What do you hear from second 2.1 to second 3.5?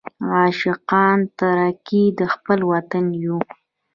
د خپل وطن یو.